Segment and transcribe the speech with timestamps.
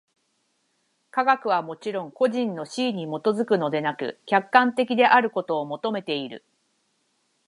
[1.11, 6.43] 科学はもちろん個人の肆意に基づくのでなく、客観的であることを求めている。